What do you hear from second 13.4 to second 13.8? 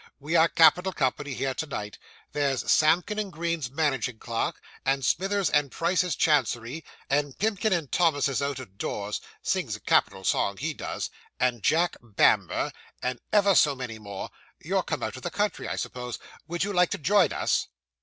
so